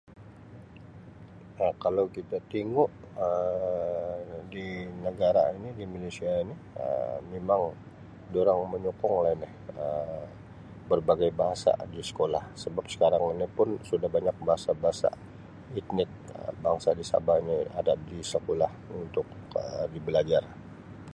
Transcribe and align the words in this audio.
Um 1.63 1.73
Kalau 1.83 2.05
kita 2.17 2.37
tingu 2.51 2.83
Um 3.25 4.17
di 4.53 4.65
negara 5.07 5.43
ini 5.57 5.69
di 5.79 5.85
Malaysia 5.93 6.31
ini 6.43 6.55
Um 6.85 7.19
memang 7.35 7.61
durang 8.33 8.59
menyokong 8.73 9.17
lah 9.25 9.33
ni 9.41 9.49
Um 9.81 10.23
berbagai 10.91 11.29
bangsa 11.41 11.71
di 11.93 12.01
sekolah 12.09 12.43
sebab 12.63 12.85
sekarang 12.93 13.23
ini 13.37 13.45
pun 13.57 13.67
sudah 13.89 14.09
banyak 14.15 14.33
bahasa-bahasa, 14.47 15.09
nikmat 15.77 16.09
bangsa 16.65 16.89
di 16.99 17.03
Sabah 17.11 17.35
ini 17.43 17.57
ada 17.79 17.93
di 18.09 18.17
sekolah 18.33 18.71
untuk 19.01 19.27
dibelajar. 19.93 20.41